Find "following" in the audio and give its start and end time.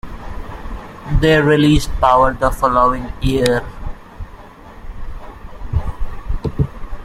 2.49-3.13